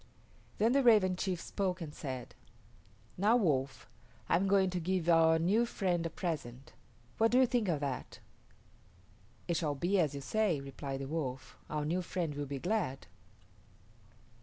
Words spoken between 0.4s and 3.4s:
Then the Raven chief spoke and said, "Now,